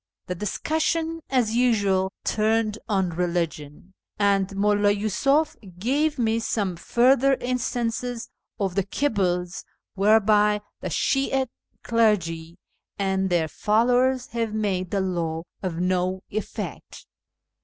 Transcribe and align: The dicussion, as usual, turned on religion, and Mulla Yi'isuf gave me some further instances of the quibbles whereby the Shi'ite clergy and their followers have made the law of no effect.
The 0.25 0.35
dicussion, 0.35 1.19
as 1.29 1.55
usual, 1.55 2.11
turned 2.23 2.79
on 2.89 3.11
religion, 3.11 3.93
and 4.17 4.55
Mulla 4.55 4.91
Yi'isuf 4.91 5.55
gave 5.77 6.17
me 6.17 6.39
some 6.39 6.75
further 6.75 7.35
instances 7.35 8.27
of 8.59 8.73
the 8.73 8.81
quibbles 8.83 9.63
whereby 9.93 10.61
the 10.79 10.89
Shi'ite 10.89 11.51
clergy 11.83 12.57
and 12.97 13.29
their 13.29 13.47
followers 13.47 14.25
have 14.29 14.55
made 14.55 14.89
the 14.89 15.01
law 15.01 15.43
of 15.61 15.79
no 15.79 16.23
effect. 16.31 17.05